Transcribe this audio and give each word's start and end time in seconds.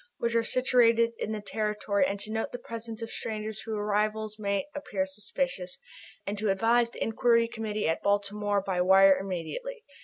which 0.17 0.33
are 0.33 0.41
situated 0.43 1.11
in 1.19 1.31
their 1.31 1.43
territory 1.43 2.07
and 2.07 2.19
to 2.19 2.31
note 2.31 2.51
the 2.51 2.57
presence 2.57 3.03
of 3.03 3.07
all 3.07 3.11
strangers 3.13 3.61
whose 3.61 3.75
arrival 3.75 4.31
may 4.39 4.65
appear 4.73 5.05
suspicious, 5.05 5.77
and 6.25 6.39
to 6.39 6.49
advise 6.49 6.89
the 6.89 7.03
Inquiry 7.03 7.47
Committee 7.47 7.87
at 7.87 8.01
Baltimore 8.01 8.61
by 8.61 8.81
wire 8.81 9.19
immediately. 9.19 9.85